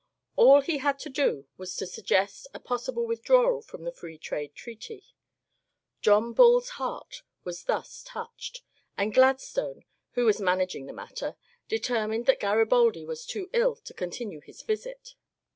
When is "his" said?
14.41-14.63